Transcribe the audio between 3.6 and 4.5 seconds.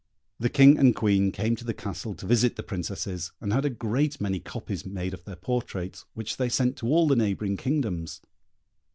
a great many